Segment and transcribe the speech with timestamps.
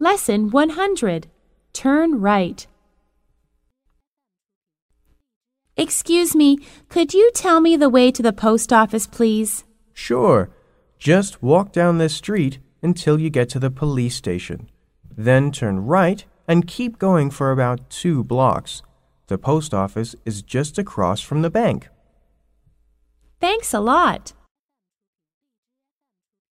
[0.00, 1.28] Lesson 100
[1.72, 2.66] Turn right.
[5.76, 9.64] Excuse me, could you tell me the way to the post office, please?
[9.92, 10.50] Sure.
[10.98, 14.68] Just walk down this street until you get to the police station.
[15.16, 18.82] Then turn right and keep going for about two blocks.
[19.28, 21.88] The post office is just across from the bank.
[23.40, 24.32] Thanks a lot.